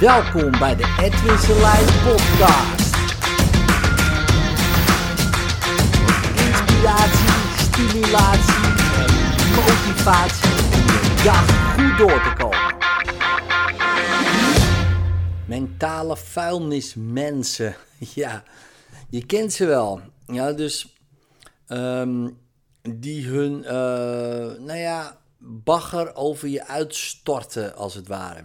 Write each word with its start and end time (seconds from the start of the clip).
Welkom 0.00 0.50
bij 0.50 0.76
de 0.76 0.96
Edwin 1.00 1.38
Selijn 1.38 1.84
podcast. 1.84 2.96
Inspiratie, 6.36 7.28
stimulatie 7.56 8.64
en 8.96 9.10
motivatie 9.54 10.50
de 10.50 11.20
dag 11.24 11.74
goed 11.74 11.98
door 11.98 12.22
te 12.22 12.32
komen. 12.38 12.76
Mentale 15.46 16.16
vuilnismensen. 16.16 17.76
Ja, 18.14 18.42
je 19.08 19.26
kent 19.26 19.52
ze 19.52 19.66
wel. 19.66 20.00
Ja, 20.26 20.52
dus 20.52 20.96
ehm, 21.66 22.28
die 22.82 23.26
hun, 23.26 23.64
eh, 23.64 23.74
nou 24.58 24.78
ja, 24.78 25.16
bagger 25.38 26.14
over 26.14 26.48
je 26.48 26.66
uitstorten 26.66 27.76
als 27.76 27.94
het 27.94 28.08
ware. 28.08 28.44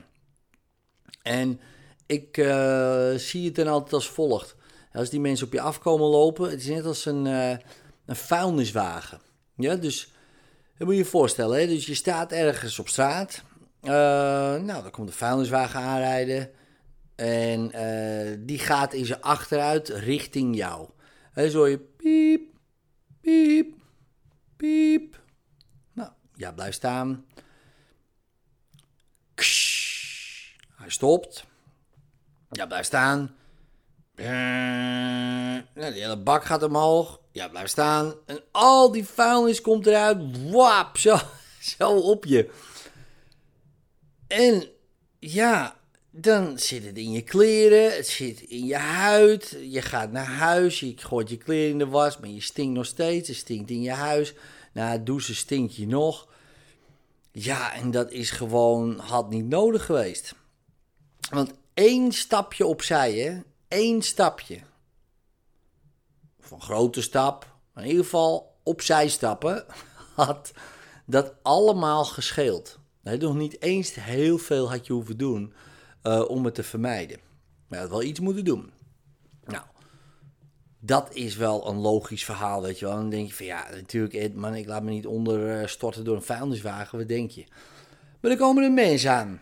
En 1.21 1.59
ik 2.05 2.37
eh, 2.37 3.13
zie 3.15 3.45
het 3.45 3.55
dan 3.55 3.67
altijd 3.67 3.93
als 3.93 4.09
volgt. 4.09 4.55
Als 4.93 5.09
die 5.09 5.19
mensen 5.19 5.45
op 5.45 5.53
je 5.53 5.61
afkomen 5.61 6.07
lopen, 6.07 6.49
het 6.49 6.59
is 6.59 6.67
net 6.67 6.85
als 6.85 7.05
een, 7.05 7.25
uh, 7.25 7.49
een 8.05 8.15
vuilniswagen. 8.15 9.19
Ja, 9.55 9.75
dus 9.75 10.11
dat 10.77 10.87
moet 10.87 10.95
je 10.95 11.03
je 11.03 11.09
voorstellen. 11.09 11.59
Hè? 11.59 11.67
Dus 11.67 11.85
je 11.85 11.93
staat 11.93 12.31
ergens 12.31 12.79
op 12.79 12.87
straat. 12.87 13.43
Uh, 13.81 13.91
nou, 13.91 14.81
dan 14.81 14.91
komt 14.91 15.07
de 15.07 15.13
vuilniswagen 15.13 15.79
aanrijden. 15.79 16.49
En 17.15 17.71
die 18.45 18.59
gaat 18.59 18.93
in 18.93 19.05
zijn 19.05 19.21
achteruit 19.21 19.89
richting 19.89 20.55
jou. 20.55 20.89
En 21.33 21.51
zo 21.51 21.67
je 21.67 21.79
piep, 21.79 22.41
piep, 23.21 23.73
piep. 24.57 25.21
Nou, 25.93 26.09
ja, 26.33 26.51
blijf 26.51 26.73
staan. 26.73 27.25
Hij 30.85 30.93
stopt. 30.93 31.45
Ja, 32.49 32.65
blijf 32.65 32.85
staan. 32.85 33.35
Nou, 34.15 35.63
de 35.73 35.99
hele 35.99 36.17
bak 36.17 36.43
gaat 36.45 36.63
omhoog. 36.63 37.19
Ja, 37.31 37.47
blijf 37.47 37.67
staan. 37.67 38.13
En 38.25 38.39
al 38.51 38.91
die 38.91 39.05
vuilnis 39.05 39.61
komt 39.61 39.85
eruit. 39.85 40.49
Wap, 40.51 40.97
zo, 40.97 41.17
zo 41.77 41.97
op 41.99 42.25
je. 42.25 42.49
En 44.27 44.67
ja, 45.19 45.75
dan 46.11 46.59
zit 46.59 46.85
het 46.85 46.97
in 46.97 47.11
je 47.11 47.21
kleren, 47.21 47.95
het 47.95 48.07
zit 48.07 48.41
in 48.41 48.65
je 48.65 48.77
huid. 48.77 49.57
Je 49.61 49.81
gaat 49.81 50.11
naar 50.11 50.25
huis, 50.25 50.79
je 50.79 50.93
gooit 50.97 51.29
je 51.29 51.37
kleren 51.37 51.71
in 51.71 51.77
de 51.77 51.87
was, 51.87 52.17
maar 52.17 52.29
je 52.29 52.41
stinkt 52.41 52.73
nog 52.73 52.85
steeds. 52.85 53.27
Het 53.27 53.37
stinkt 53.37 53.69
in 53.69 53.81
je 53.81 53.91
huis. 53.91 54.33
Na 54.73 54.91
het 54.91 55.05
douchen 55.05 55.35
stinkt 55.35 55.75
je 55.75 55.87
nog. 55.87 56.27
Ja, 57.31 57.73
en 57.73 57.91
dat 57.91 58.11
is 58.11 58.31
gewoon, 58.31 58.99
had 58.99 59.29
niet 59.29 59.45
nodig 59.45 59.85
geweest. 59.85 60.35
Want 61.29 61.53
één 61.73 62.11
stapje 62.11 62.65
opzij, 62.65 63.13
hè? 63.13 63.41
Eén 63.67 64.01
stapje. 64.01 64.59
Of 66.39 66.51
een 66.51 66.61
grote 66.61 67.01
stap. 67.01 67.55
Maar 67.73 67.83
in 67.83 67.89
ieder 67.89 68.03
geval 68.03 68.59
opzij 68.63 69.07
stappen. 69.07 69.65
Had 70.15 70.51
dat 71.05 71.33
allemaal 71.41 72.05
gescheeld. 72.05 72.79
Nee, 73.01 73.17
nog 73.17 73.35
niet 73.35 73.61
eens 73.61 73.93
heel 73.93 74.37
veel 74.37 74.69
had 74.69 74.87
je 74.87 74.93
hoeven 74.93 75.17
doen 75.17 75.53
uh, 76.03 76.29
om 76.29 76.45
het 76.45 76.55
te 76.55 76.63
vermijden. 76.63 77.19
Maar 77.67 77.79
je 77.79 77.85
had 77.85 77.93
wel 77.93 78.03
iets 78.03 78.19
moeten 78.19 78.45
doen. 78.45 78.71
Nou, 79.43 79.63
dat 80.79 81.13
is 81.13 81.35
wel 81.35 81.67
een 81.67 81.77
logisch 81.77 82.25
verhaal, 82.25 82.61
weet 82.61 82.79
je 82.79 82.85
wel. 82.85 82.95
dan 82.95 83.09
denk 83.09 83.27
je 83.27 83.33
van 83.33 83.45
ja, 83.45 83.69
natuurlijk, 83.71 84.35
man, 84.35 84.55
ik 84.55 84.67
laat 84.67 84.83
me 84.83 84.89
niet 84.89 85.05
onderstorten 85.05 86.03
door 86.03 86.15
een 86.15 86.21
vuilniswagen. 86.21 86.97
Wat 86.97 87.07
denk 87.07 87.31
je? 87.31 87.45
Maar 88.21 88.31
er 88.31 88.37
komen 88.37 88.63
er 88.63 88.71
mensen 88.71 89.11
aan. 89.11 89.41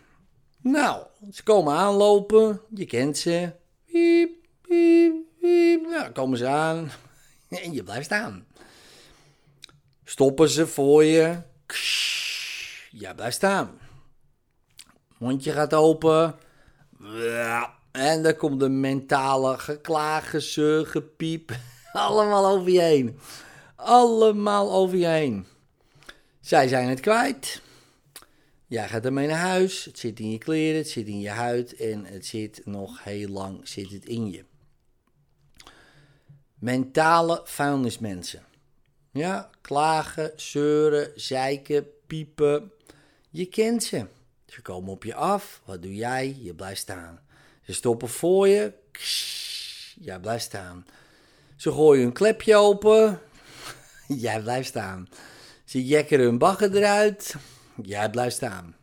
Nou, 0.63 1.05
ze 1.31 1.43
komen 1.43 1.73
aanlopen, 1.73 2.61
je 2.69 2.85
kent 2.85 3.17
ze. 3.17 3.51
Piep, 3.85 4.31
piep. 4.61 5.81
Nou, 5.89 6.11
komen 6.11 6.37
ze 6.37 6.47
aan 6.47 6.91
en 7.63 7.73
je 7.73 7.83
blijft 7.83 8.05
staan. 8.05 8.45
Stoppen 10.03 10.49
ze 10.49 10.67
voor 10.67 11.03
je. 11.03 11.37
Ja, 12.91 13.13
blijft 13.13 13.35
staan. 13.35 13.79
Mondje 15.17 15.51
gaat 15.51 15.73
open. 15.73 16.35
En 17.91 18.23
dan 18.23 18.35
komt 18.35 18.59
de 18.59 18.69
mentale 18.69 19.57
geklagen, 19.57 20.85
gepiep. 20.87 21.51
Allemaal 21.93 22.47
over 22.47 22.71
je 22.71 22.81
heen. 22.81 23.19
Allemaal 23.75 24.71
over 24.71 24.97
je 24.97 25.07
heen. 25.07 25.45
Zij 26.41 26.67
zijn 26.67 26.89
het 26.89 26.99
kwijt. 26.99 27.61
Jij 28.73 28.87
gaat 28.87 29.05
ermee 29.05 29.27
naar 29.27 29.37
huis, 29.37 29.85
het 29.85 29.99
zit 29.99 30.19
in 30.19 30.31
je 30.31 30.37
kleren, 30.37 30.77
het 30.77 30.89
zit 30.89 31.07
in 31.07 31.19
je 31.19 31.29
huid 31.29 31.75
en 31.75 32.05
het 32.05 32.25
zit 32.25 32.61
nog 32.65 33.03
heel 33.03 33.27
lang 33.27 33.67
zit 33.67 33.91
het 33.91 34.05
in 34.05 34.31
je. 34.31 34.45
Mentale 36.53 37.41
vuilnismensen. 37.43 38.43
Ja, 39.11 39.49
klagen, 39.61 40.31
zeuren, 40.35 41.11
zeiken, 41.15 41.87
piepen. 42.07 42.71
Je 43.29 43.45
kent 43.45 43.83
ze. 43.83 44.05
Ze 44.45 44.61
komen 44.61 44.91
op 44.91 45.03
je 45.03 45.15
af. 45.15 45.61
Wat 45.65 45.81
doe 45.81 45.95
jij? 45.95 46.37
Je 46.41 46.53
blijft 46.53 46.81
staan. 46.81 47.19
Ze 47.63 47.73
stoppen 47.73 48.09
voor 48.09 48.47
je. 48.47 48.73
Jij 49.99 50.19
blijft 50.19 50.43
staan. 50.43 50.85
Ze 51.55 51.71
gooien 51.71 52.05
een 52.05 52.13
klepje 52.13 52.55
open. 52.55 53.19
Jij 54.07 54.41
blijft 54.41 54.67
staan. 54.67 55.09
Ze 55.65 55.85
jekken 55.85 56.19
hun 56.19 56.37
bagger 56.37 56.75
eruit. 56.75 57.35
Jij 57.81 58.09
blijft 58.09 58.35
staan. 58.35 58.75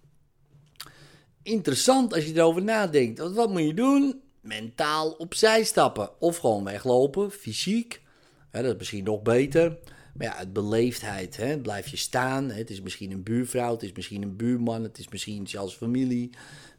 Interessant 1.42 2.14
als 2.14 2.24
je 2.26 2.34
erover 2.34 2.62
nadenkt. 2.62 3.18
Want 3.18 3.34
wat 3.34 3.50
moet 3.50 3.62
je 3.62 3.74
doen? 3.74 4.20
Mentaal 4.40 5.10
opzij 5.10 5.64
stappen. 5.64 6.20
Of 6.20 6.36
gewoon 6.36 6.64
weglopen, 6.64 7.30
fysiek. 7.30 8.02
dat 8.50 8.64
is 8.64 8.76
misschien 8.76 9.04
nog 9.04 9.22
beter. 9.22 9.78
Maar 10.14 10.26
ja, 10.26 10.36
het 10.36 10.52
beleefdheid. 10.52 11.36
Hè? 11.36 11.58
Blijf 11.58 11.88
je 11.88 11.96
staan. 11.96 12.50
Het 12.50 12.70
is 12.70 12.80
misschien 12.80 13.10
een 13.10 13.22
buurvrouw, 13.22 13.72
het 13.72 13.82
is 13.82 13.92
misschien 13.92 14.22
een 14.22 14.36
buurman, 14.36 14.82
het 14.82 14.98
is 14.98 15.08
misschien 15.08 15.46
zelfs 15.46 15.74
familie. 15.74 16.30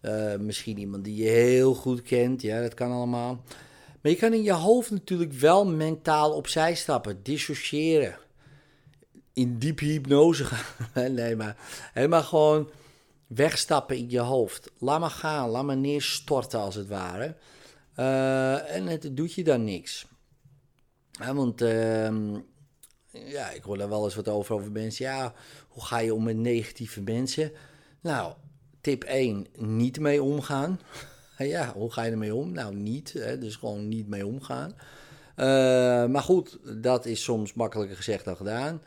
Uh, 0.02 0.36
misschien 0.36 0.78
iemand 0.78 1.04
die 1.04 1.16
je 1.24 1.30
heel 1.30 1.74
goed 1.74 2.02
kent. 2.02 2.42
Ja, 2.42 2.62
dat 2.62 2.74
kan 2.74 2.92
allemaal. 2.92 3.44
Maar 4.02 4.12
je 4.12 4.18
kan 4.18 4.34
in 4.34 4.44
je 4.44 4.54
hoofd 4.54 4.92
natuurlijk 4.92 5.34
wel 5.34 5.66
mentaal 5.66 6.32
opzij 6.32 6.76
stappen, 6.76 7.20
dissociëren 7.24 8.18
in 9.34 9.58
diepe 9.58 9.86
hypnose 9.86 10.46
gaan. 10.46 11.14
nee, 11.14 11.36
maar 11.36 11.56
helemaal 11.94 12.24
gewoon 12.24 12.70
wegstappen 13.28 13.98
in 13.98 14.10
je 14.10 14.20
hoofd. 14.20 14.72
Laat 14.78 15.00
maar 15.00 15.10
gaan, 15.10 15.50
laat 15.50 15.64
maar 15.64 15.78
neerstorten 15.78 16.60
als 16.60 16.76
het 16.76 16.88
ware. 16.88 17.36
Uh, 17.98 18.76
en 18.76 18.88
het 18.88 19.18
doet 19.18 19.34
je 19.34 19.44
dan 19.44 19.64
niks. 19.64 20.06
want 21.34 21.62
uh, 21.62 22.10
ja, 23.12 23.50
ik 23.50 23.64
hoor 23.64 23.78
daar 23.78 23.90
wel 23.90 24.04
eens 24.04 24.16
wat 24.16 24.28
over 24.28 24.56
over 24.56 24.72
mensen. 24.72 25.06
Ja, 25.06 25.34
hoe 25.68 25.86
ga 25.86 25.98
je 25.98 26.14
om 26.14 26.24
met 26.24 26.38
negatieve 26.38 27.02
mensen? 27.02 27.52
Nou, 28.02 28.34
tip 28.82 29.04
1, 29.04 29.48
niet 29.58 30.00
mee 30.00 30.24
omgaan. 30.24 30.80
ja, 31.38 31.74
hoe 31.74 31.92
ga 31.92 32.04
je 32.04 32.12
ermee 32.12 32.36
om? 32.36 32.52
Nou, 32.52 32.76
niet. 32.76 33.14
Hè, 33.14 33.38
dus 33.38 33.56
gewoon 33.56 33.88
niet 33.88 34.08
mee 34.08 34.26
omgaan. 34.26 34.74
Uh, 35.36 35.46
maar 36.06 36.22
goed, 36.22 36.58
dat 36.82 37.06
is 37.06 37.24
soms 37.24 37.54
makkelijker 37.54 37.96
gezegd 37.96 38.26
dan 38.26 38.36
gedaan. 38.36 38.82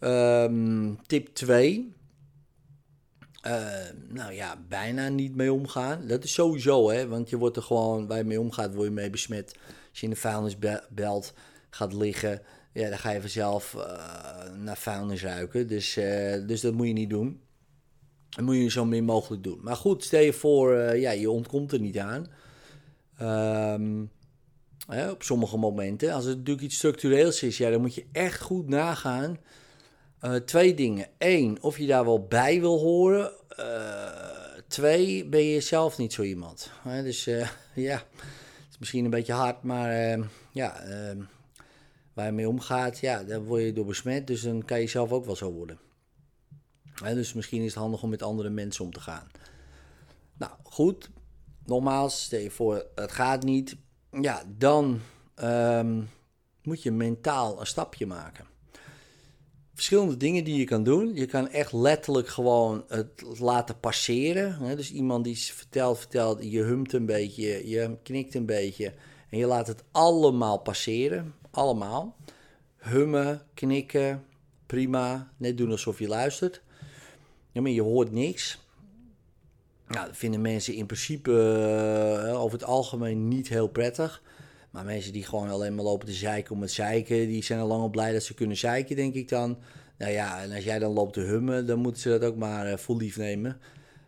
Um, 0.00 1.06
tip 1.06 1.28
2. 1.34 1.92
Uh, 3.46 3.64
nou 4.08 4.32
ja, 4.32 4.64
bijna 4.68 5.08
niet 5.08 5.34
mee 5.34 5.52
omgaan. 5.52 6.06
Dat 6.06 6.24
is 6.24 6.32
sowieso, 6.32 6.90
hè, 6.90 7.08
want 7.08 7.30
je 7.30 7.38
wordt 7.38 7.56
er 7.56 7.62
gewoon, 7.62 8.06
waar 8.06 8.18
je 8.18 8.24
mee 8.24 8.40
omgaat, 8.40 8.74
word 8.74 8.86
je 8.86 8.94
mee 8.94 9.10
besmet. 9.10 9.54
Als 9.90 10.00
je 10.00 10.06
in 10.06 10.10
de 10.12 10.16
vuilnisbelt 10.16 11.32
gaat 11.70 11.92
liggen, 11.92 12.42
ja, 12.72 12.88
dan 12.88 12.98
ga 12.98 13.10
je 13.10 13.20
vanzelf 13.20 13.74
uh, 13.74 13.82
naar 14.52 14.76
vuilnis 14.76 15.22
ruiken. 15.22 15.66
Dus, 15.66 15.96
uh, 15.96 16.46
dus 16.46 16.60
dat 16.60 16.74
moet 16.74 16.86
je 16.86 16.92
niet 16.92 17.10
doen. 17.10 17.40
Dat 18.28 18.44
moet 18.44 18.56
je 18.56 18.70
zo 18.70 18.84
min 18.84 19.04
mogelijk 19.04 19.42
doen. 19.42 19.58
Maar 19.62 19.76
goed, 19.76 20.04
stel 20.04 20.20
je 20.20 20.32
voor, 20.32 20.96
ja, 20.96 21.10
je 21.10 21.30
ontkomt 21.30 21.72
er 21.72 21.80
niet 21.80 21.98
aan. 21.98 22.26
Um, 23.22 24.10
op 25.10 25.22
sommige 25.22 25.56
momenten. 25.56 26.12
Als 26.12 26.24
het 26.24 26.36
natuurlijk 26.36 26.64
iets 26.64 26.76
structureels 26.76 27.42
is, 27.42 27.58
ja, 27.58 27.70
dan 27.70 27.80
moet 27.80 27.94
je 27.94 28.06
echt 28.12 28.40
goed 28.40 28.68
nagaan 28.68 29.38
uh, 30.24 30.34
twee 30.34 30.74
dingen. 30.74 31.08
Eén, 31.18 31.62
of 31.62 31.78
je 31.78 31.86
daar 31.86 32.04
wel 32.04 32.26
bij 32.26 32.60
wil 32.60 32.78
horen. 32.78 33.32
Uh, 33.58 34.60
twee, 34.68 35.28
ben 35.28 35.44
je 35.44 35.60
zelf 35.60 35.98
niet 35.98 36.12
zo 36.12 36.22
iemand. 36.22 36.70
Dus 36.84 37.24
ja, 37.74 37.96
het 37.96 38.70
is 38.70 38.78
misschien 38.78 39.04
een 39.04 39.10
beetje 39.10 39.32
hard, 39.32 39.62
maar 39.62 39.90
ehm, 39.90 40.22
ja, 40.52 40.80
ehm, 40.80 41.22
waar 42.12 42.26
je 42.26 42.32
mee 42.32 42.48
omgaat, 42.48 42.98
ja, 42.98 43.22
daar 43.22 43.44
word 43.44 43.62
je 43.62 43.72
door 43.72 43.86
besmet. 43.86 44.26
Dus 44.26 44.42
dan 44.42 44.64
kan 44.64 44.80
je 44.80 44.86
zelf 44.86 45.12
ook 45.12 45.24
wel 45.24 45.36
zo 45.36 45.52
worden. 45.52 45.78
dus 47.02 47.32
misschien 47.32 47.60
is 47.60 47.74
het 47.74 47.82
handig 47.82 48.02
om 48.02 48.10
met 48.10 48.22
andere 48.22 48.50
mensen 48.50 48.84
om 48.84 48.92
te 48.92 49.00
gaan. 49.00 49.26
Nou, 50.36 50.52
goed. 50.62 51.10
Nogmaals, 51.66 52.22
stel 52.22 52.40
je 52.40 52.50
voor, 52.50 52.86
het 52.94 53.12
gaat 53.12 53.42
niet. 53.42 53.76
Ja, 54.20 54.42
dan 54.46 55.00
um, 55.42 56.08
moet 56.62 56.82
je 56.82 56.90
mentaal 56.90 57.60
een 57.60 57.66
stapje 57.66 58.06
maken 58.06 58.46
verschillende 59.74 60.16
dingen 60.16 60.44
die 60.44 60.58
je 60.58 60.64
kan 60.64 60.82
doen. 60.82 61.14
Je 61.14 61.26
kan 61.26 61.48
echt 61.48 61.72
letterlijk 61.72 62.28
gewoon 62.28 62.84
het 62.88 63.22
laten 63.38 63.80
passeren. 63.80 64.76
Dus 64.76 64.92
iemand 64.92 65.24
die 65.24 65.36
vertelt, 65.36 65.98
vertelt, 65.98 66.38
je 66.42 66.62
humt 66.62 66.92
een 66.92 67.06
beetje, 67.06 67.68
je 67.68 67.96
knikt 68.02 68.34
een 68.34 68.46
beetje. 68.46 68.92
En 69.30 69.38
je 69.38 69.46
laat 69.46 69.66
het 69.66 69.82
allemaal 69.90 70.58
passeren. 70.58 71.34
Allemaal. 71.50 72.16
Hummen, 72.76 73.42
knikken, 73.54 74.24
prima. 74.66 75.32
Net 75.36 75.58
doen 75.58 75.70
alsof 75.70 75.98
je 75.98 76.08
luistert. 76.08 76.62
Maar 77.52 77.70
je 77.70 77.82
hoort 77.82 78.12
niks. 78.12 78.58
Nou, 79.88 80.06
dat 80.06 80.16
vinden 80.16 80.40
mensen 80.40 80.74
in 80.74 80.86
principe 80.86 81.30
uh, 82.30 82.40
over 82.42 82.58
het 82.58 82.66
algemeen 82.66 83.28
niet 83.28 83.48
heel 83.48 83.68
prettig. 83.68 84.22
Maar 84.74 84.84
mensen 84.84 85.12
die 85.12 85.24
gewoon 85.24 85.48
alleen 85.48 85.74
maar 85.74 85.84
lopen 85.84 86.06
te 86.06 86.12
zeiken 86.12 86.54
om 86.54 86.60
het 86.60 86.70
zeiken, 86.70 87.28
die 87.28 87.44
zijn 87.44 87.60
al 87.60 87.66
lang 87.66 87.82
al 87.82 87.88
blij 87.88 88.12
dat 88.12 88.22
ze 88.22 88.34
kunnen 88.34 88.56
zeiken, 88.56 88.96
denk 88.96 89.14
ik 89.14 89.28
dan. 89.28 89.58
Nou 89.98 90.12
ja, 90.12 90.42
en 90.42 90.52
als 90.52 90.64
jij 90.64 90.78
dan 90.78 90.92
loopt 90.92 91.12
te 91.12 91.20
hummen, 91.20 91.66
dan 91.66 91.78
moeten 91.78 92.02
ze 92.02 92.08
dat 92.08 92.24
ook 92.24 92.36
maar 92.36 92.70
uh, 92.70 92.76
vol 92.76 92.96
lief 92.96 93.16
nemen. 93.16 93.58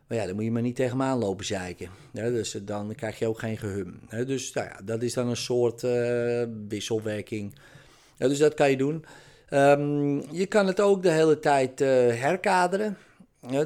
Maar 0.06 0.18
ja, 0.18 0.26
dan 0.26 0.34
moet 0.34 0.44
je 0.44 0.50
maar 0.50 0.62
niet 0.62 0.76
tegen 0.76 0.96
me 0.96 1.04
aanlopen 1.04 1.44
zeiken. 1.44 1.88
Dus 2.12 2.54
eh, 2.54 2.60
dan 2.64 2.94
krijg 2.94 3.18
je 3.18 3.26
ook 3.26 3.38
geen 3.38 3.56
gehum. 3.56 4.00
Dus 4.26 4.52
nou 4.52 4.66
ja, 4.66 4.80
dat 4.84 5.02
is 5.02 5.14
dan 5.14 5.28
een 5.28 5.36
soort 5.36 5.82
uh, 5.82 6.42
wisselwerking. 6.68 7.54
Dus 8.16 8.38
dat 8.38 8.54
kan 8.54 8.70
je 8.70 8.76
doen. 8.76 9.04
Um, 9.50 10.32
je 10.32 10.46
kan 10.46 10.66
het 10.66 10.80
ook 10.80 11.02
de 11.02 11.10
hele 11.10 11.38
tijd 11.38 11.78
herkaderen. 11.78 12.96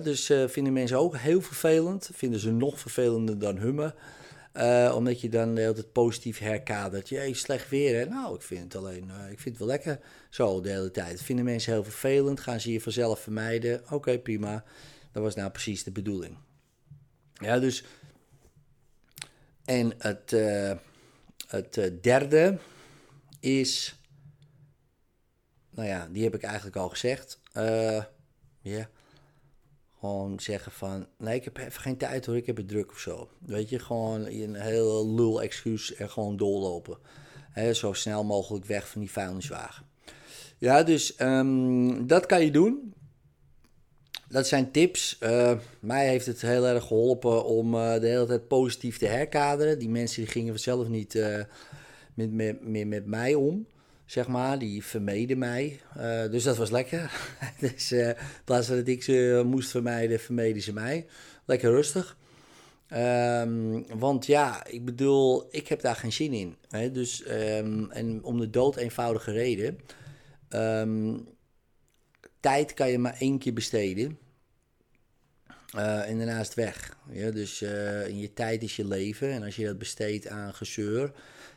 Dus 0.02 0.32
vinden 0.47 0.73
mensen 0.73 0.99
ook 0.99 1.17
heel 1.17 1.41
vervelend. 1.41 2.11
Vinden 2.12 2.41
ze 2.41 2.52
nog 2.52 2.79
vervelender 2.79 3.38
dan 3.38 3.58
hummen. 3.58 3.94
Uh, 4.52 4.93
omdat 4.97 5.20
je 5.20 5.29
dan 5.29 5.55
de 5.55 5.61
hele 5.61 5.73
tijd 5.73 5.93
positief 5.93 6.38
herkadert. 6.38 7.08
Jee, 7.08 7.35
slecht 7.35 7.69
weer. 7.69 8.08
Nou, 8.08 8.35
ik 8.35 8.43
vind 8.43 8.62
het 8.62 8.75
alleen, 8.75 9.08
uh, 9.08 9.31
ik 9.31 9.41
vind 9.41 9.44
het 9.44 9.58
wel 9.58 9.67
lekker 9.67 10.00
zo 10.31 10.61
de 10.61 10.70
hele 10.70 10.91
tijd. 10.91 11.23
Vinden 11.23 11.44
mensen 11.44 11.73
heel 11.73 11.85
vervelend, 11.85 12.41
gaan 12.41 12.61
ze 12.61 12.73
je 12.73 12.81
vanzelf 12.81 13.20
vermijden. 13.20 13.82
Oké, 13.91 14.19
prima. 14.19 14.64
Dat 15.12 15.23
was 15.23 15.35
nou 15.35 15.50
precies 15.50 15.85
de 15.85 15.91
bedoeling. 15.91 16.37
Ja, 17.35 17.58
dus. 17.58 17.85
En 19.64 19.93
het, 19.99 20.32
uh, 20.32 20.73
het 21.47 22.02
derde 22.02 22.58
is. 23.41 23.99
Nou 25.70 25.88
ja, 25.88 26.08
die 26.12 26.25
heb 26.25 26.35
ik 26.35 26.43
eigenlijk 26.43 26.76
al 26.76 26.88
gezegd. 26.88 27.41
Ja. 28.61 28.91
Gewoon 30.00 30.41
zeggen 30.41 30.73
van, 30.73 31.06
nee, 31.19 31.35
ik 31.35 31.44
heb 31.44 31.56
even 31.56 31.81
geen 31.81 31.97
tijd 31.97 32.26
hoor, 32.26 32.37
ik 32.37 32.47
heb 32.47 32.56
het 32.56 32.69
druk 32.69 32.91
of 32.91 32.99
zo. 32.99 33.29
Weet 33.38 33.69
je, 33.69 33.79
gewoon 33.79 34.26
een 34.26 34.55
heel 34.55 35.14
lul 35.14 35.43
excuus 35.43 35.94
en 35.94 36.11
gewoon 36.11 36.37
doorlopen. 36.37 36.99
Zo 37.73 37.93
snel 37.93 38.25
mogelijk 38.25 38.64
weg 38.64 38.88
van 38.88 39.00
die 39.00 39.11
vuilniswagen. 39.11 39.87
Ja, 40.58 40.82
dus 40.82 41.20
um, 41.20 42.06
dat 42.06 42.26
kan 42.26 42.44
je 42.44 42.50
doen. 42.50 42.94
Dat 44.29 44.47
zijn 44.47 44.70
tips. 44.70 45.19
Uh, 45.23 45.58
mij 45.81 46.08
heeft 46.08 46.26
het 46.26 46.41
heel 46.41 46.67
erg 46.67 46.87
geholpen 46.87 47.44
om 47.44 47.75
uh, 47.75 48.00
de 48.00 48.06
hele 48.06 48.26
tijd 48.26 48.49
positief 48.49 48.99
te 48.99 49.06
herkaderen. 49.06 49.79
Die 49.79 49.88
mensen 49.88 50.23
die 50.23 50.31
gingen 50.31 50.61
zelf 50.61 50.88
niet 50.88 51.14
uh, 51.14 51.43
met, 52.14 52.32
met, 52.32 52.64
meer 52.64 52.87
met 52.87 53.06
mij 53.06 53.35
om 53.35 53.67
zeg 54.11 54.27
maar. 54.29 54.59
Die 54.59 54.85
vermeden 54.85 55.39
mij. 55.39 55.81
Uh, 55.97 56.31
dus 56.31 56.43
dat 56.43 56.57
was 56.57 56.71
lekker. 56.71 57.12
dus 57.61 57.93
uh, 57.93 58.09
in 58.09 58.17
plaats 58.45 58.67
van 58.67 58.77
dat 58.77 58.89
ik 58.89 59.03
ze 59.03 59.43
moest 59.47 59.71
vermijden, 59.71 60.21
vermeden 60.21 60.62
ze 60.62 60.73
mij. 60.73 61.07
Lekker 61.45 61.71
rustig. 61.71 62.19
Um, 62.95 63.87
want 63.99 64.27
ja, 64.27 64.67
ik 64.67 64.85
bedoel, 64.85 65.49
ik 65.51 65.69
heb 65.69 65.81
daar 65.81 65.97
geen 65.97 66.12
zin 66.12 66.33
in. 66.33 66.57
Hè? 66.69 66.91
Dus, 66.91 67.25
um, 67.29 67.91
en 67.91 68.25
om 68.25 68.41
de 68.41 68.51
dood 68.51 68.77
eenvoudige 68.77 69.33
reden. 69.33 69.79
Um, 70.49 71.29
tijd 72.41 72.75
kan 72.75 72.91
je 72.91 72.99
maar 72.99 73.17
één 73.19 73.39
keer 73.39 73.53
besteden. 73.53 74.19
Uh, 75.77 76.09
en 76.09 76.17
daarnaast 76.17 76.55
weg. 76.55 76.97
Dus 77.12 77.62
in 78.07 78.19
je 78.19 78.33
tijd 78.35 78.62
is 78.62 78.77
je 78.77 78.87
leven. 78.87 79.31
En 79.31 79.43
als 79.43 79.57
je 79.57 79.65
dat 79.65 79.79
besteedt 79.79 80.29
aan 80.29 80.55
gezeur 80.55 81.12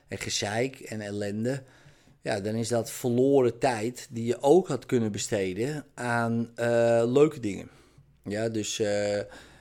en 0.07 0.17
gezeik 0.17 0.79
en 0.79 1.01
ellende 1.01 1.63
ja, 2.23 2.39
dan 2.39 2.55
is 2.55 2.67
dat 2.67 2.91
verloren 2.91 3.59
tijd 3.59 4.07
die 4.11 4.25
je 4.25 4.41
ook 4.41 4.67
had 4.67 4.85
kunnen 4.85 5.11
besteden 5.11 5.85
aan 5.93 6.51
uh, 6.59 7.03
leuke 7.05 7.39
dingen. 7.39 7.69
Ja, 8.23 8.49
dus 8.49 8.79
uh, 8.79 9.17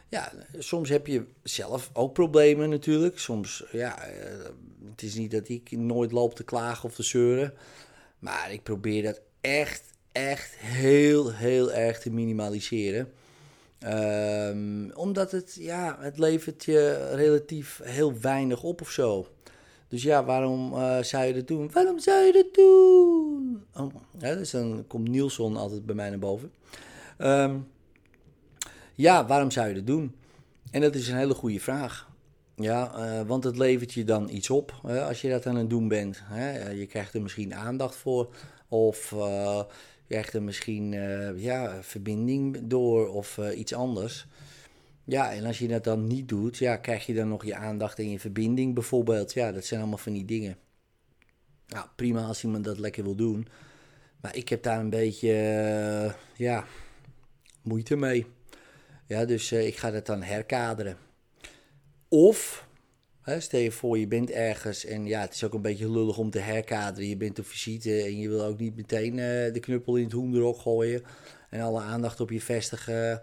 ja, 0.09 0.33
soms 0.59 0.89
heb 0.89 1.07
je 1.07 1.25
zelf 1.43 1.91
ook 1.93 2.13
problemen 2.13 2.69
natuurlijk. 2.69 3.19
Soms, 3.19 3.65
ja, 3.73 4.09
uh, 4.09 4.15
het 4.91 5.03
is 5.03 5.15
niet 5.15 5.31
dat 5.31 5.49
ik 5.49 5.71
nooit 5.71 6.13
loop 6.13 6.35
te 6.35 6.45
klagen 6.45 6.89
of 6.89 6.95
te 6.95 7.03
zeuren. 7.03 7.55
Maar 8.19 8.53
ik 8.53 8.63
probeer 8.63 9.03
dat 9.03 9.21
echt, 9.41 9.83
echt 10.13 10.57
heel, 10.57 11.33
heel 11.33 11.73
erg 11.73 11.99
te 11.99 12.11
minimaliseren. 12.11 13.13
Um, 13.87 14.91
omdat 14.95 15.31
het, 15.31 15.57
ja, 15.59 15.97
het 16.01 16.19
levert 16.19 16.65
je 16.65 17.11
relatief 17.15 17.81
heel 17.83 18.21
weinig 18.21 18.63
op 18.63 18.81
of 18.81 18.91
zo. 18.91 19.27
Dus 19.93 20.03
ja, 20.03 20.25
waarom 20.25 20.73
uh, 20.73 21.03
zou 21.03 21.25
je 21.25 21.33
dat 21.33 21.47
doen? 21.47 21.71
Waarom 21.73 21.99
zou 21.99 22.25
je 22.25 22.33
dat 22.33 22.55
doen? 22.55 23.63
Oh, 23.75 23.95
ja, 24.19 24.35
dus 24.35 24.51
dan 24.51 24.85
komt 24.87 25.09
Nielsen 25.09 25.57
altijd 25.57 25.87
bij 25.87 25.95
mij 25.95 26.11
naar 26.11 26.19
boven. 26.19 26.53
Um, 27.19 27.69
ja, 28.95 29.27
waarom 29.27 29.51
zou 29.51 29.69
je 29.69 29.75
dat 29.75 29.87
doen? 29.87 30.15
En 30.71 30.81
dat 30.81 30.95
is 30.95 31.09
een 31.09 31.17
hele 31.17 31.35
goede 31.35 31.61
vraag. 31.61 32.11
Ja, 32.57 32.93
uh, 32.97 33.27
want 33.27 33.45
het 33.45 33.59
levert 33.59 33.93
je 33.93 34.05
dan 34.05 34.29
iets 34.29 34.51
op 34.51 34.81
hè, 34.87 35.05
als 35.05 35.21
je 35.21 35.29
dat 35.29 35.47
aan 35.47 35.57
het 35.57 35.71
doen 35.71 35.89
bent. 35.89 36.21
Hè. 36.25 36.71
Je 36.71 36.87
krijgt 36.87 37.15
er 37.15 37.23
misschien 37.23 37.55
aandacht 37.55 37.97
voor, 37.97 38.35
of 38.69 39.11
uh, 39.11 39.63
je 40.07 40.09
krijgt 40.09 40.35
er 40.35 40.43
misschien 40.43 40.93
ja, 41.37 41.79
verbinding 41.83 42.59
door, 42.63 43.09
of 43.09 43.39
iets 43.57 43.75
anders. 43.75 44.27
Ja, 45.05 45.33
en 45.33 45.45
als 45.45 45.59
je 45.59 45.69
dat 45.69 45.85
dan 45.85 46.07
niet 46.07 46.29
doet, 46.29 46.57
ja, 46.57 46.77
krijg 46.77 47.07
je 47.07 47.15
dan 47.15 47.29
nog 47.29 47.45
je 47.45 47.55
aandacht 47.55 47.99
en 47.99 48.11
je 48.11 48.21
verbinding 48.21 48.75
bijvoorbeeld. 48.75 49.33
Ja, 49.33 49.53
dat 49.53 49.65
zijn 49.65 49.81
allemaal 49.81 49.99
van 49.99 50.13
die 50.13 50.25
dingen. 50.25 50.57
Nou, 51.67 51.87
prima 51.97 52.23
als 52.25 52.45
iemand 52.45 52.65
dat 52.65 52.79
lekker 52.79 53.03
wil 53.03 53.15
doen. 53.15 53.49
Maar 54.21 54.37
ik 54.37 54.49
heb 54.49 54.63
daar 54.63 54.81
een 54.81 54.91
beetje, 54.91 55.29
uh, 55.29 56.13
ja, 56.37 56.65
moeite 57.63 57.97
mee. 57.97 58.27
Ja, 59.07 59.25
dus 59.25 59.53
uh, 59.53 59.67
ik 59.67 59.77
ga 59.77 59.91
dat 59.91 60.07
dan 60.07 60.23
herkaderen. 60.23 60.97
Of, 62.09 62.67
hè, 63.21 63.41
stel 63.41 63.61
je 63.61 63.73
voor, 63.73 63.99
je 63.99 64.07
bent 64.07 64.31
ergens 64.31 64.85
en 64.85 65.07
ja, 65.07 65.21
het 65.21 65.35
is 65.35 65.45
ook 65.45 65.55
een 65.55 65.63
beetje 65.63 65.91
lullig 65.91 66.19
om 66.19 66.31
te 66.31 66.39
herkaderen. 66.39 67.09
Je 67.09 67.17
bent 67.17 67.39
op 67.39 67.47
visite 67.47 68.03
en 68.03 68.19
je 68.19 68.29
wil 68.29 68.45
ook 68.45 68.59
niet 68.59 68.77
meteen 68.77 69.13
uh, 69.13 69.53
de 69.53 69.61
knuppel 69.61 69.97
in 69.97 70.05
het 70.05 70.13
hoenderok 70.13 70.59
gooien. 70.59 71.03
En 71.51 71.61
alle 71.61 71.81
aandacht 71.81 72.21
op 72.21 72.31
je 72.31 72.41
vestigen. 72.41 73.23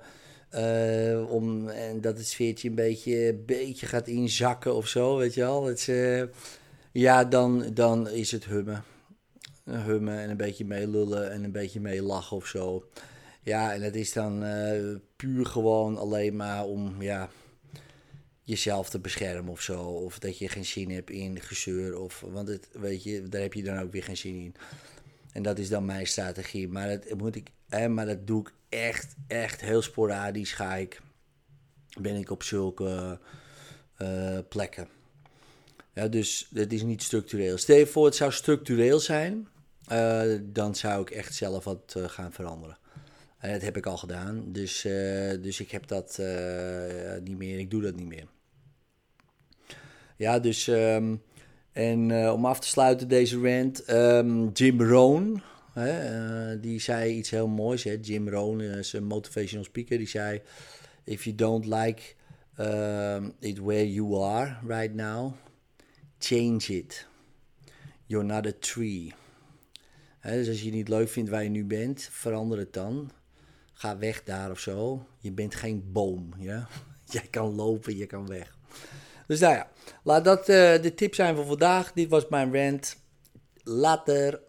Uh, 0.56 1.32
om, 1.32 1.68
en 1.68 2.02
dat 2.02 2.18
het 2.18 2.28
sfeertje 2.28 2.70
een 2.70 2.76
beetje, 2.76 3.34
beetje 3.34 3.86
gaat 3.86 4.08
inzakken 4.08 4.76
of 4.76 4.88
zo, 4.88 5.18
weet 5.18 5.34
je 5.34 5.42
wel. 5.42 5.66
Het, 5.66 5.88
uh, 5.88 6.24
ja, 6.92 7.24
dan, 7.24 7.74
dan 7.74 8.10
is 8.10 8.32
het 8.32 8.46
hummen. 8.46 8.84
Hummen 9.64 10.20
en 10.20 10.30
een 10.30 10.38
beetje 10.38 10.66
meelullen 10.66 11.32
en 11.32 11.44
een 11.44 11.52
beetje 11.52 11.80
meelachen 11.80 12.38
of 12.38 12.46
zo. 12.46 12.90
Ja, 13.44 13.74
en 13.74 13.82
het 13.82 13.96
is 13.96 14.14
dan 14.14 14.44
uh, 14.44 14.96
puur 15.16 15.46
gewoon 15.46 15.98
alleen 15.98 16.36
maar 16.36 16.66
om 16.66 17.02
ja, 17.02 17.30
jezelf 18.44 18.90
te 18.90 19.00
beschermen 19.00 19.52
of 19.52 19.62
zo. 19.62 19.82
Of 19.82 20.20
dat 20.20 20.38
je 20.38 20.50
geen 20.50 20.66
zin 20.66 20.92
hebt 20.92 21.10
in 21.10 21.42
gezeur. 21.42 22.00
Of, 22.00 22.24
want 22.32 22.48
het, 22.48 22.70
weet 22.72 23.04
je, 23.04 23.24
daar 23.24 23.42
heb 23.42 23.54
je 23.54 23.64
dan 23.64 23.80
ook 23.80 23.92
weer 23.92 24.04
geen 24.04 24.18
zin 24.18 24.36
in. 24.36 24.56
En 25.32 25.44
dat 25.44 25.60
is 25.60 25.70
dan 25.70 25.86
mijn 25.86 26.08
strategie. 26.08 26.68
Maar 26.68 26.88
dat, 26.88 27.18
moet 27.18 27.36
ik, 27.36 27.50
maar 27.70 28.06
dat 28.06 28.28
doe 28.28 28.42
ik 28.42 28.54
echt, 28.70 29.16
echt 29.28 29.62
heel 29.62 29.82
sporadisch 29.82 30.54
ga 30.54 30.76
ik, 30.76 31.02
ben 32.02 32.16
ik 32.16 32.30
op 32.30 32.44
zulke 32.44 33.20
uh, 34.02 34.38
plekken. 34.50 34.88
Ja, 35.94 36.08
dus 36.08 36.50
het 36.54 36.74
is 36.74 36.84
niet 36.84 37.04
structureel. 37.04 37.58
Stel 37.58 37.86
voor, 37.86 38.06
het 38.06 38.16
zou 38.16 38.32
structureel 38.32 39.00
zijn, 39.00 39.48
uh, 39.92 40.22
dan 40.44 40.76
zou 40.76 41.02
ik 41.02 41.10
echt 41.10 41.36
zelf 41.36 41.64
wat 41.64 41.94
uh, 41.98 42.04
gaan 42.04 42.32
veranderen. 42.32 42.78
En 43.38 43.52
dat 43.52 43.62
heb 43.62 43.78
ik 43.78 43.86
al 43.86 43.98
gedaan, 43.98 44.52
dus, 44.52 44.82
dus 45.42 45.60
ik 45.60 45.72
heb 45.72 45.88
dat 45.88 46.18
niet 47.24 47.38
meer, 47.38 47.60
ik 47.60 47.72
doe 47.72 47.82
dat 47.82 47.96
niet 47.96 48.08
meer. 48.08 48.28
Ja, 50.16 50.40
dus, 50.40 50.68
um, 50.68 51.22
en 51.72 52.32
om 52.32 52.46
af 52.46 52.60
te 52.60 52.68
sluiten 52.68 53.08
deze 53.08 53.40
rant, 53.42 53.90
um, 53.90 54.50
Jim 54.52 54.82
Rohn, 54.82 55.42
Hè, 55.74 56.54
uh, 56.54 56.62
die 56.62 56.80
zei 56.80 57.14
iets 57.14 57.30
heel 57.30 57.48
moois. 57.48 57.84
Hè? 57.84 57.98
Jim 58.02 58.30
Rohn 58.30 58.60
is 58.60 58.94
een 58.94 59.04
motivational 59.04 59.64
speaker. 59.64 59.98
Die 59.98 60.08
zei: 60.08 60.42
If 61.04 61.24
you 61.24 61.36
don't 61.36 61.66
like 61.66 62.02
um, 62.60 63.34
it 63.40 63.60
where 63.60 63.92
you 63.94 64.24
are 64.24 64.58
right 64.68 64.94
now, 64.94 65.34
change 66.20 66.66
it. 66.68 67.08
You're 68.06 68.26
not 68.26 68.46
a 68.48 68.54
tree. 68.60 69.14
Dus 70.22 70.48
als 70.48 70.62
je 70.62 70.72
niet 70.72 70.88
leuk 70.88 71.10
vindt 71.10 71.30
waar 71.30 71.44
je 71.44 71.50
nu 71.50 71.66
bent, 71.66 72.08
verander 72.12 72.58
het 72.58 72.74
dan. 72.74 73.12
Ga 73.74 73.98
weg 73.98 74.24
daar 74.24 74.52
of 74.52 74.60
zo. 74.60 75.06
Je 75.20 75.32
bent 75.32 75.56
geen 75.56 75.92
boom. 75.92 76.34
Ja? 76.38 76.68
Jij 77.06 77.28
kan 77.30 77.56
lopen, 77.56 77.98
je 77.98 78.06
kan 78.06 78.28
weg. 78.28 78.58
Dus 79.28 79.40
nou 79.40 79.54
ja, 79.54 79.70
laat 80.04 80.24
dat 80.24 80.40
uh, 80.40 80.82
de 80.82 80.94
tip 80.96 81.16
zijn 81.16 81.36
voor 81.36 81.46
vandaag. 81.46 81.94
Dit 81.94 82.10
was 82.10 82.28
mijn 82.30 82.56
rant. 82.56 82.98
Later. 83.64 84.42